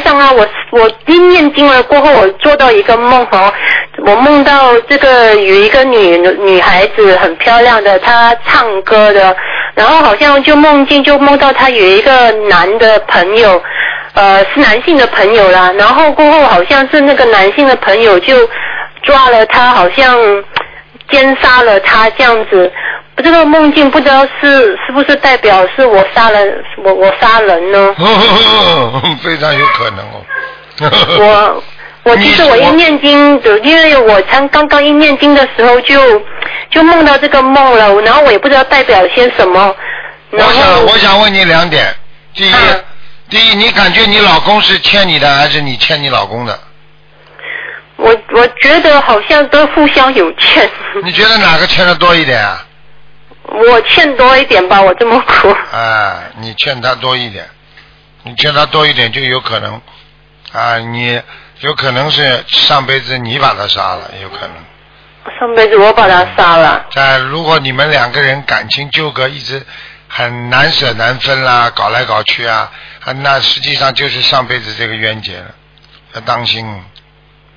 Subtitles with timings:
[0.00, 3.52] 上啊，我我一念经了过后，我做到一个梦哦，
[4.04, 9.36] 我梦到这个有一个女女孩子很漂亮的，她唱歌的，
[9.74, 13.62] 然后好像就梦境就梦到她有一个男的朋友，
[14.14, 18.48] 呃，是男性的朋友啦，然后过后好像是那个男性的朋友就
[19.02, 20.16] 抓了她，好像
[21.10, 22.70] 奸杀了她这样子。
[23.22, 27.94] 这个梦境不知道是是不是代表是我杀人，我我杀人呢？
[29.22, 30.24] 非常有可能哦。
[31.18, 31.62] 我
[32.04, 36.22] 我其实我一念经的，因为我才刚刚一念经的时候就
[36.70, 39.74] 就梦到这个梦了，然后我也不知道代表些什么。
[40.30, 41.92] 我想我想问你两点，
[42.34, 42.54] 第一，
[43.28, 46.58] 第一，你感觉你老公是欠你的，还是你欠你老公的？
[47.96, 50.70] 我我觉得好像都互相有欠。
[51.02, 52.64] 你觉得哪个欠的多一点啊？
[53.50, 55.48] 我欠多一点吧，我这么苦。
[55.74, 57.48] 啊，你欠他多一点，
[58.22, 59.80] 你欠他多一点就有可能，
[60.52, 61.20] 啊，你
[61.60, 64.52] 有可能是上辈子你把他杀了，有可能。
[65.38, 66.86] 上辈子我把他杀了。
[66.92, 69.64] 在如果你们两个人感情纠葛一直
[70.08, 72.70] 很难舍难分啦，搞来搞去啊，
[73.22, 75.46] 那实际上就是上辈子这个冤结了，
[76.14, 76.66] 要当心。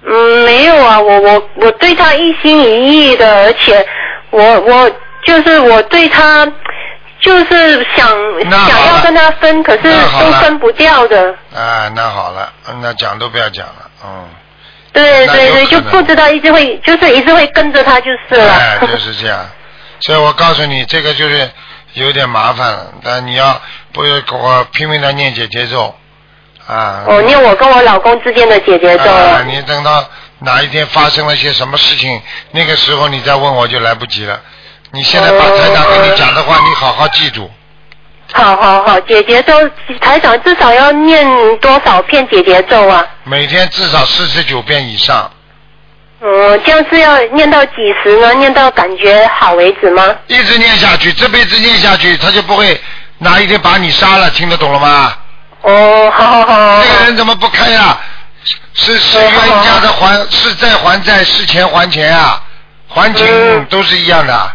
[0.05, 3.85] 嗯，没有啊，我我我对他一心一意的，而且
[4.29, 4.91] 我我。
[5.25, 6.45] 就是我对他，
[7.19, 8.07] 就是想
[8.69, 11.35] 想要跟他分，可是都分不掉的。
[11.55, 14.27] 啊，那好了，那讲都不要讲了，嗯。
[14.93, 18.53] 对对对，就不知道一直会，就是一直会跟着他就是了。
[18.53, 19.39] 哎，就是这样。
[20.01, 21.49] 所以我告诉你，这个就是
[21.93, 23.61] 有点麻烦了，但你要
[23.93, 25.95] 不要我拼命的念姐姐咒
[26.67, 27.03] 啊？
[27.07, 29.09] 哦，念我跟我老公之间的姐姐咒。
[29.09, 30.03] 啊，你等到
[30.39, 34.41] 哪一天发生了些什么事情，那个时候你再问我就来不及了。
[34.93, 37.49] 你现在把台长跟你讲的话，你好好记住。
[38.33, 39.53] 好好好，姐姐咒，
[39.99, 41.25] 台长至少要念
[41.59, 43.05] 多少遍姐姐咒啊？
[43.23, 45.29] 每天至少四十九遍以上。
[46.21, 48.33] 嗯，这样是要念到几时呢？
[48.35, 50.03] 念到感觉好为止吗？
[50.27, 52.79] 一直念下去，这辈子念下去，他就不会
[53.17, 55.13] 哪一天把你杀了，听得懂了吗？
[55.61, 56.83] 哦，好好好。
[56.83, 57.97] 这个人怎么不开呀？
[58.73, 59.31] 是是冤
[59.63, 62.41] 家的还，是债还债，是钱还钱啊，
[62.87, 64.51] 还情都是一样的。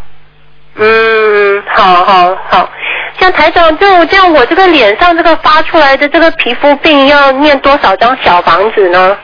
[0.79, 2.71] 嗯，好好好，
[3.19, 9.17] 像台长，就这样，我这个脸上这个发出来的这个皮肤病，要念多少张小房子呢？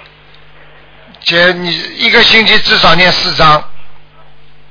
[1.20, 3.62] 姐，你一个星期至少念四张。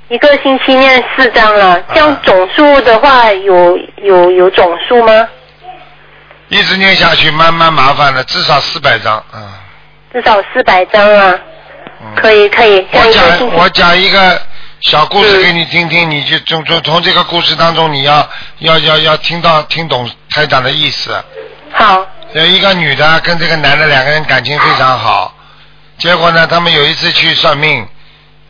[0.09, 5.27] 一个星期念四张了，这样总数的话，有有有总数吗？
[6.49, 9.39] 一直念下去，慢慢麻烦了，至少四百张，嗯。
[10.11, 11.39] 至少四百张啊，
[12.15, 12.85] 可以可以。
[12.91, 14.41] 我讲我讲一个。
[14.81, 18.27] 小故事给你听听，你就从从从这个故事当中，你要
[18.59, 21.23] 要要要听到听懂台长的意思。
[21.71, 22.05] 好。
[22.33, 25.33] 有一个女的跟这个男的两个人感情非常好，
[25.97, 27.85] 结果呢，他们有一次去算命，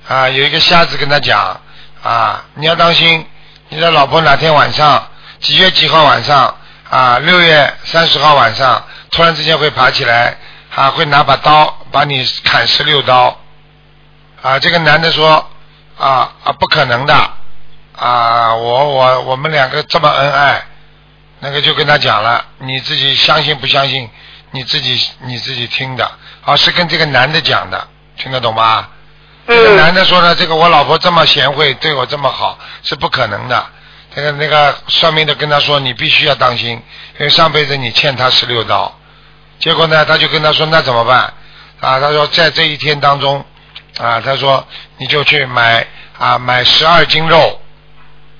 [0.07, 1.59] 啊，有一个瞎子跟他讲，
[2.03, 3.25] 啊，你要当心，
[3.69, 5.07] 你的老婆哪天晚上
[5.39, 6.55] 几月几号晚上
[6.91, 10.37] 啊，六月三十号晚上突然之间会爬起来，
[10.75, 13.35] 啊，会拿把刀把你砍十六刀，
[14.43, 15.50] 啊，这个男的说。
[16.01, 17.13] 啊啊，不可能的
[17.95, 18.55] 啊！
[18.55, 20.65] 我我我们两个这么恩爱，
[21.41, 24.09] 那个就跟他讲了，你自己相信不相信？
[24.49, 26.09] 你自己你自己听的，
[26.43, 28.87] 啊，是跟这个男的讲的，听得懂吗？
[29.45, 33.63] 这个男的说呢，这个我老婆这么贤惠，对我这么好，是不可能的。
[34.15, 38.91] 那个那个算命的跟他说，你必须要当心，因为上辈子你欠他十六刀。
[39.59, 41.31] 结果呢，他就跟他说，那怎么办？
[41.79, 43.45] 啊，他说在这一天当中。
[43.99, 44.65] 啊，他说
[44.97, 45.85] 你就去买
[46.17, 47.59] 啊，买十二斤肉，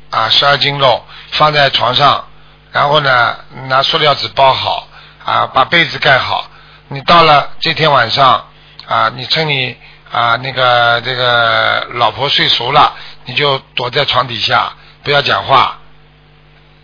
[0.09, 2.25] 啊，十二斤肉放在床上，
[2.72, 3.35] 然后呢
[3.67, 4.88] 拿塑料纸包好，
[5.25, 6.47] 啊，把被子盖好。
[6.88, 8.47] 你到了这天晚上，
[8.88, 9.78] 啊，你趁你
[10.12, 12.94] 啊那个这个老婆睡熟了，
[13.25, 14.73] 你就躲在床底下，
[15.03, 15.78] 不要讲话。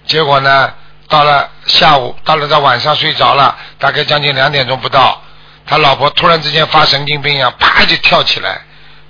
[0.06, 0.74] 结果呢，
[1.10, 5.22] 到了下午，到了在晚上睡着了，大概将近两点钟不到。
[5.68, 8.62] 他老婆突然之间发神经病一样，啪就跳起来，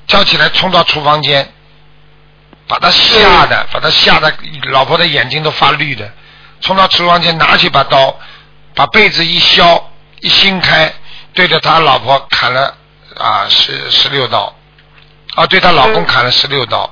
[0.08, 1.54] 跳起来冲到厨房间，
[2.68, 4.34] 把他吓得，把他吓得，
[4.72, 6.12] 老婆的眼睛都发绿的，
[6.60, 8.20] 冲到厨房间拿起把刀，
[8.74, 10.92] 把被子一削一掀开，
[11.34, 12.76] 对着他老婆砍了
[13.16, 14.56] 啊十十六刀，
[15.36, 16.92] 啊对他老公砍了十六刀，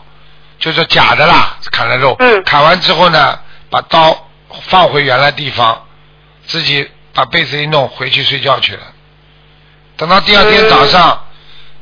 [0.60, 2.16] 就是假的啦，砍了肉，
[2.46, 3.40] 砍完之后呢，
[3.72, 4.30] 把刀
[4.68, 5.88] 放回原来地方，
[6.46, 8.84] 自己把被子一弄，回去睡觉去了。
[9.98, 11.24] 等到第二天早上，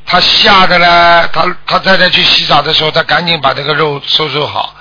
[0.06, 4.76] 他吓得呢，他他太太去洗澡的时候，他赶紧把这个肉收拾好，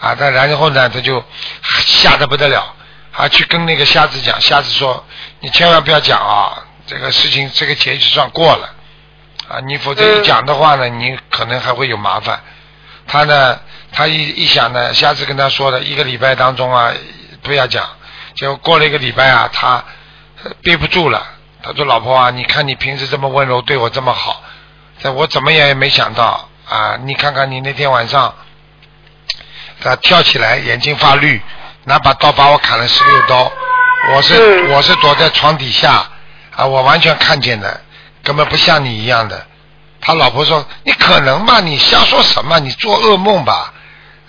[0.00, 1.22] 啊，他然后呢，他就
[1.62, 2.74] 吓得不得了，
[3.12, 5.04] 啊，去跟那个瞎子讲，瞎子说，
[5.40, 8.70] 你千万不要讲啊，这个事情这个节就算过了
[9.48, 12.40] 啊，你否则一讲的话呢，你可能还会有麻烦。
[13.06, 13.58] 他呢，
[13.92, 16.92] 他一一想呢，瞎子跟他说的一个礼拜当中啊，
[17.42, 17.86] 不要讲。
[18.34, 19.84] 结果过了一个礼拜啊，他
[20.62, 21.26] 憋不住了。
[21.68, 24.42] 他说：“老婆啊，你看你平时这么温柔，对我这么好，
[25.02, 26.96] 这我怎么也没想到啊！
[27.04, 28.34] 你看看你那天晚上，
[29.82, 31.42] 他跳起来，眼睛发绿，
[31.84, 33.52] 拿把刀把我砍了十六刀。
[34.14, 36.08] 我是我是躲在床底下
[36.56, 37.82] 啊，我完全看见的，
[38.22, 39.44] 根本不像你一样的。”
[40.00, 41.60] 他老婆说：“你可能吗？
[41.60, 42.58] 你瞎说什么？
[42.60, 43.74] 你做噩梦吧？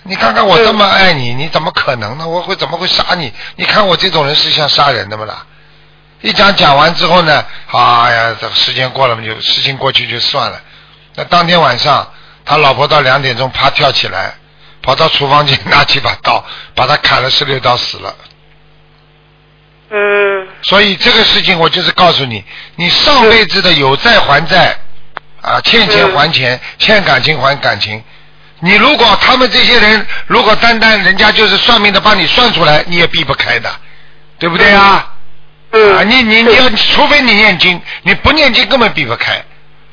[0.02, 2.28] 你看看我这么爱你，你怎么可能呢？
[2.28, 3.32] 我会怎么会杀你？
[3.56, 5.46] 你看我这种人是像杀人的吗啦？”
[6.22, 10.60] 一讲讲完之后呢，哎呀，这时间过了嘛，就事情过去就算了。
[11.14, 12.12] 那当天晚上，
[12.44, 14.34] 他老婆到两点钟啪跳起来，
[14.82, 16.44] 跑到厨房间拿起把刀，
[16.74, 18.14] 把他砍了十六刀死了。
[19.90, 20.48] 嗯。
[20.62, 22.44] 所以这个事情我就是告诉你，
[22.76, 24.76] 你上辈子的有债还债。
[25.42, 28.04] 啊，欠钱还钱，欠感情还感情。
[28.58, 33.74] 你如果他们这些人，如果单单人家就是算命的帮你算出来，你也避不开的，
[34.38, 35.09] 对不对啊？
[35.72, 35.96] 嗯。
[35.96, 39.42] 啊，你你你要，除非你念经，你不念经根本避不开。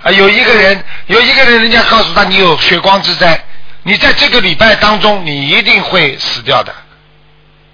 [0.04, 3.40] 啊，有一个人，有一个人，人家告诉他你有血光之灾，
[3.84, 6.74] 你在这个礼拜当中，你一定会死掉的。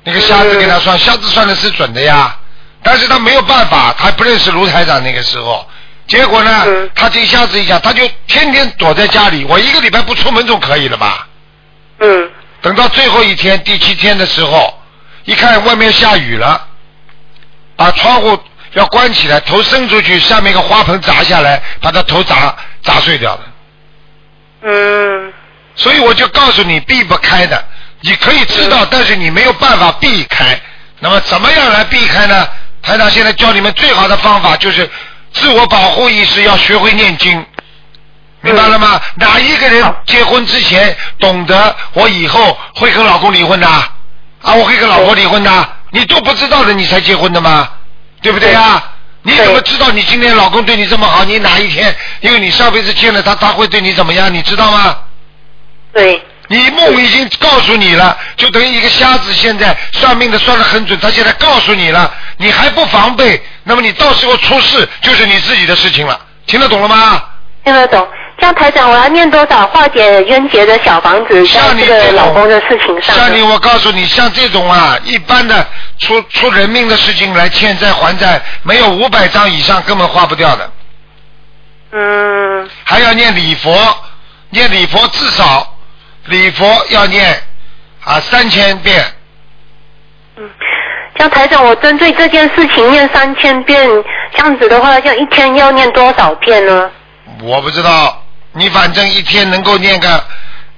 [0.04, 2.36] 那个瞎子给他算，瞎子算的是准的呀，
[2.82, 5.66] 但是他没有办法，他不认识卢台长那个时候。
[6.06, 6.66] 结果呢？
[6.94, 9.46] 他这一下子一讲，他就天天躲在家里。
[9.46, 11.26] 我一个礼拜不出门总可以了吧？
[12.00, 12.30] 嗯。
[12.62, 14.78] 等到最后一天，第七天的时候，
[15.24, 16.68] 一看外面下雨了，
[17.84, 18.40] 把窗户
[18.74, 23.42] 要关起来，头伸出去，下面一个花盆砸下来，把他头砸砸碎掉了。
[24.64, 25.34] 嗯。
[25.76, 27.64] 所以我就告诉你，避不开的，
[28.02, 30.60] 你可以知道，但是你没有办法避开。
[31.00, 32.48] 那么怎么样来避开呢？
[32.82, 34.90] 台长现在教你们最好的方法就是。
[35.36, 37.44] 自我保护意识要学会念经，
[38.42, 39.02] 明白了吗？
[39.16, 43.68] 哪一个人结婚之前懂得我以后会跟老公离婚的？
[43.68, 45.50] 啊，我会跟老婆离婚的，
[45.94, 47.70] 你都不知道的，你才结婚的吗？
[48.22, 48.84] 对不对呀？
[49.22, 51.24] 你怎么知道你今天老公对你这么好？
[51.24, 54.34] 你哪一天因为你上辈子欠了他，他会对你怎么样？
[54.34, 54.98] 你知道吗？
[55.94, 56.22] 对。
[56.48, 66.20] 你梦已经告诉你了，就等于一个瞎子现在算命的算得很准，他现在告诉你了，你还不防备，那么你到时候出事就是你自己的事情了。
[66.46, 67.24] 听得懂了吗？
[67.64, 68.06] 听得懂。
[68.44, 73.16] 像台长，我要念多少化解冤结的小房子，像这个老公的事情上。
[73.16, 75.66] 像你，我告诉你，像这种啊，一般的
[75.98, 80.72] 出出人命的事情来欠债还债，没有五百张以上根本花不掉的。
[81.94, 82.70] 嗯。
[82.84, 83.74] 还要念礼佛，
[84.50, 85.78] 念礼佛至少。
[86.26, 87.42] 礼佛要念
[88.04, 89.06] 啊三千遍。
[90.36, 90.50] 嗯，
[91.18, 93.88] 像台长，我针对这件事情念三千遍，
[94.34, 96.92] 这样子的话，像一天要念多少遍呢？
[97.42, 98.23] 我不知道，
[98.54, 100.24] 你反正一天能够念个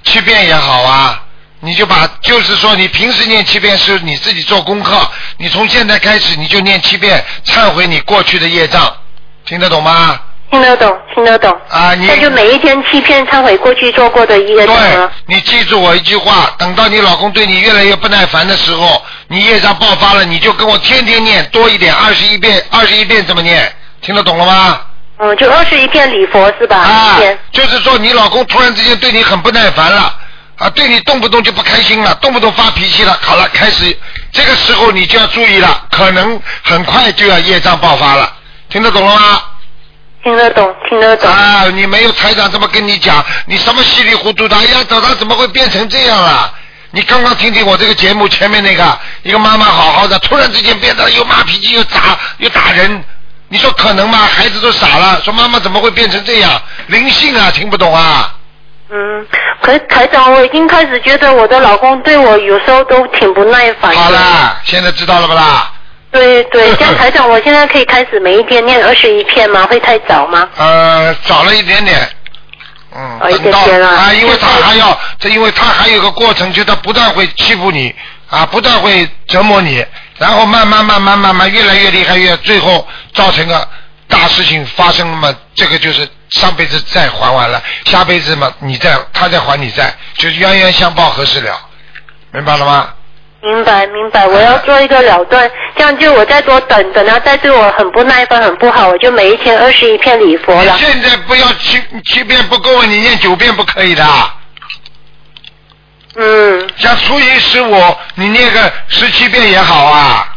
[0.02, 1.22] 七遍也好啊。
[1.60, 8.94] 你就把，就是说你平时念七遍是你自己做功课，你从现在开始你就念七遍，忏悔你过去的业障，
[9.46, 10.20] 听得懂吗？
[10.50, 11.50] 听得懂，听得懂。
[11.70, 23.74] 啊，你那就每一天七遍忏悔过去做过的业障对，你记住我一句话，等到你老公对你越来越不耐烦的时候，你业障爆发了，你就跟我天天念多一点，二十一遍，二十一遍怎么念？
[24.02, 24.80] 听得懂了吗？
[25.18, 26.76] 嗯，就二十一片礼佛是吧？
[26.76, 27.18] 啊，
[27.52, 30.14] 就是说你老公突然之间对你很不耐烦了，
[30.58, 33.96] 啊，对你动不动就不开心了，动不动发脾气了，好了，开始
[34.30, 38.30] 这个时候你就要注意了，可能很快就要业障爆发了，
[38.68, 39.42] 听得懂了吗？
[40.22, 41.30] 听得懂，听得懂。
[41.30, 44.56] 啊，你没有财长这么跟你讲，你什么稀里糊涂的？
[44.56, 46.52] 哎呀，早上怎么会变成这样了？
[46.90, 53.04] 你刚刚听听我这个节目前面那个一个妈妈好好的，突然之间变得又骂脾气又砸又打人，
[53.48, 54.18] 你说可能吗？
[54.18, 56.60] 孩子都傻了，说妈妈怎么会变成这样？
[56.88, 58.34] 灵性啊，听不懂啊。
[58.88, 59.26] 嗯，
[59.60, 63.94] 可是台长，我已经开始觉得我的老公对我有时候都挺不耐烦。
[63.94, 65.72] 好啦，现在知道了不啦？
[66.12, 69.66] 对对， 像台长，我现在可以开始每一天念二十一片吗？
[69.66, 70.48] 会太早吗？
[70.56, 72.08] 呃，早了一点点，
[72.94, 77.94] 嗯，等到啊，因为他还要，这因为他还有个过程，就他不断会欺负你
[78.30, 79.84] 啊，不断会折磨你，
[80.18, 83.68] 然后慢慢慢慢慢慢越来越厉害，越最后造成个
[84.08, 91.58] 大事情发生了嘛，这个就是上辈子债还完了，下辈子嘛你再他再还你债，就是冤冤相报何时了，
[92.32, 92.88] 明白了吗？
[93.42, 100.76] 明白明白，我要做一个了断，这样就我再多等等他再对我很不耐烦很不好，我就每一天二十一片礼佛了。
[100.78, 104.04] 现在不要七七遍不够，你念九遍不可以的。
[106.16, 106.68] 嗯。
[106.76, 110.32] 像初一十五，你念个十七遍也好啊。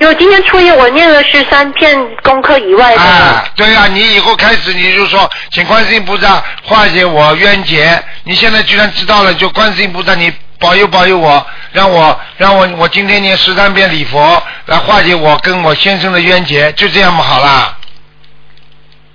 [0.00, 3.00] 因为今天初一我念了十三片功课以外的。
[3.00, 8.02] 啊，对呀、你以后开始你就说，请观世音菩萨化解我冤结。
[8.24, 17.76] 你现在居然知道了，就观世音菩萨，你保佑保佑我，让我让我我今天念十三遍礼佛来化解我跟我先生的冤结，就这样嘛，好啦。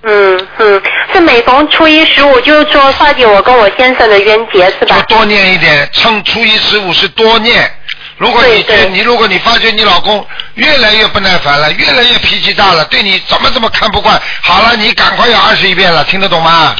[0.02, 4.96] 嗯嗯，是每逢初一十五，就是说化解我跟我先生的冤结，是吧？
[5.06, 7.70] 就多念一点，趁初一十五是多念。
[8.16, 16.74] 如果你觉你如果你发觉你老公越来越不耐烦了，越来越脾气大了，对你怎么怎么看不惯，好了，你赶快要二十一遍了，听得懂吗？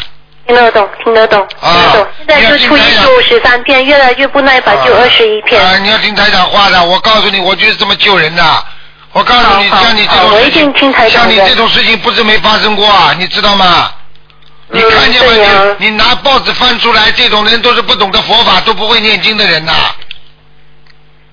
[0.47, 2.07] 听得懂，听得懂，听啊得懂。
[2.27, 5.63] 现在就初一十五十三片，越来越不耐烦，就二十一片。
[5.63, 8.43] 啊，你要听台长话的，我告诉你，我就是这么救人的。
[9.13, 10.73] 我告诉你，像你这种事情
[11.11, 13.91] 像你这种事情不是没发生过啊，你知道吗？
[14.69, 15.77] 你嗯看见吗？
[15.79, 19.73] 你你拿报纸翻出来，这种人都是不懂得佛法，都不会念经的人呐。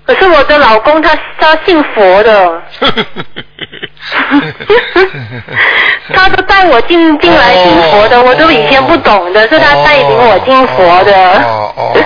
[0.07, 2.63] 可是我的老公他他信佛的，
[6.15, 11.13] 他都带我进进来信佛的，哦我都以前不懂的，是他带领我进佛的。
[11.43, 12.01] 哦哦哦，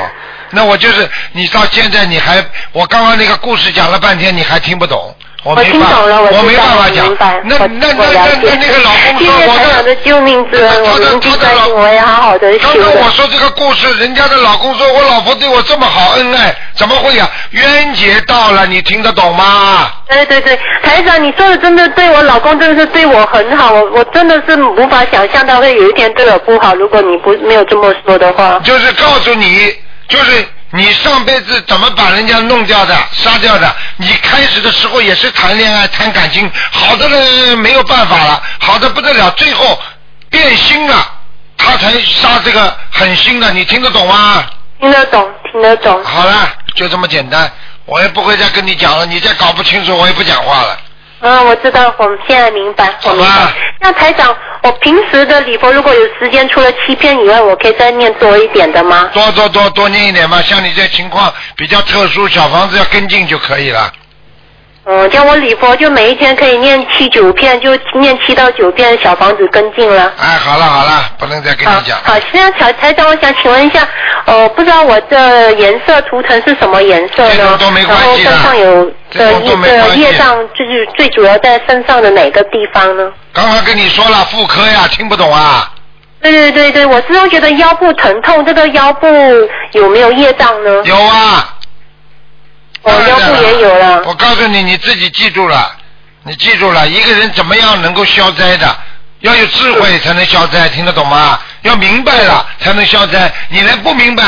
[0.50, 5.16] 那我就是你到现在你还，我刚刚那个故事讲了半天，你还听不懂。
[5.44, 7.18] 我我没办听懂了，我没办法讲。
[7.46, 8.12] 那那那那
[8.44, 12.78] 那那个老公说我台长的救命之恩，我他的铭记他的老在心，我也好好的刚。
[12.78, 19.92] 刚我说这个故事，人家的老公说我老婆对我这么好恩爱，怎么会呀、冤结到了，你听得懂吗？
[20.08, 26.76] 对对对，台长，你说的真的对我老公真的是对我很好，我我真的是无法想象他会有一天对我不好。
[26.76, 29.76] 如果你不没有这么说的话，就是告诉你，
[30.08, 33.76] 就是你上辈子怎么把人家弄掉的、杀掉的。
[33.98, 39.78] 你开始的时候也是谈恋爱、谈感情，好的人没有办法了，好的不得了，最后
[40.30, 41.06] 变心了，
[41.58, 44.46] 他才杀这个狠心的，你听得懂吗？
[44.80, 46.04] 听得懂，听得懂。
[46.04, 47.52] 好了，就这么简单，
[47.86, 50.78] 我也不会再跟你讲了，你再搞不清楚，我也不讲话了。
[51.22, 53.54] 嗯，我知道，我们现在明白，我明好吧白。
[53.80, 59.10] 那台长，我平时的礼佛如果有时间，除了七篇以外，我可以再念多一点的吗？
[59.14, 63.92] 多多多多念一点嘛，像你这情况比较特殊，小房子要跟进就可以了。
[64.84, 70.12] 嗯，叫我礼佛就每一天可以念七九片，就念七到九片小房子跟进了。
[70.18, 72.00] 哎，好了好了，不能再跟你讲。
[72.04, 73.88] 好，现在台台长，我想请问一下，
[74.26, 77.58] 呃，不知道我的颜色图腾是什么颜色呢这种？
[77.60, 83.12] 都没关系的然后身上有的这种都没的业障，就是最主要在身上的哪个地方呢？
[83.34, 85.72] 刚刚跟你说了妇科呀，听不懂啊？
[86.22, 89.08] 对对对对，我始终觉得腰部疼痛，这个腰部
[89.74, 90.84] 有没有业障呢？
[90.86, 91.58] 有啊。
[92.84, 94.04] 我腰部也有了。
[94.06, 95.72] 我告诉你，你自己记住了，
[96.24, 98.76] 你记住了，一个人怎么样能够消灾的？
[99.20, 101.40] 要有智慧才能消灾，听得懂吗？
[101.62, 103.32] 要明白了才能消灾。
[103.50, 104.24] 你连不明白，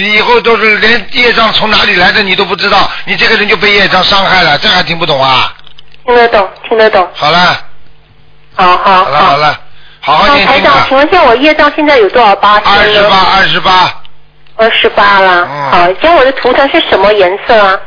[0.00, 5.52] 你以后都是连业障从哪里来的你都不知道，你这个人就被业障伤害了，这还听不懂啊？
[6.06, 7.06] 听得懂，听得懂。
[7.14, 7.58] 好了，
[8.54, 9.60] 好好好了，好了，
[10.00, 10.96] 好好那台长，念经吧请。
[10.96, 12.54] 问一下，我业障现在有多少八？
[12.64, 14.02] 二十八，二十八，
[14.56, 15.46] 二十八了。
[15.50, 17.78] 嗯好，像我的图腾是什么颜色啊？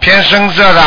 [0.00, 0.82] 偏深色的。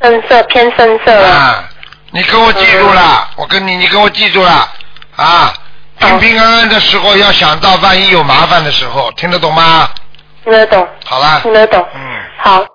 [0.00, 1.28] 深色偏深色了。
[1.28, 1.64] 啊，
[2.12, 4.68] 你跟我记住嗯了，我跟你，你跟我记住了
[5.16, 5.52] 啊！
[5.98, 9.88] 平平安安的时候要想到万一有麻烦的时候，听得懂吗？
[10.42, 11.86] 听得懂，好了，听得懂。
[11.94, 12.00] 嗯。
[12.38, 12.64] 好。